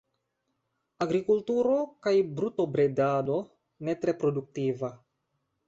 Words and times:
Agrikulturo 1.05 1.75
kaj 2.07 2.15
brutobredado, 2.41 3.39
ne 3.89 3.99
tre 4.03 4.19
produktiva. 4.25 4.93